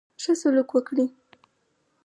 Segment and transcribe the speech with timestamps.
[0.21, 1.05] ښه سلوک وکړي.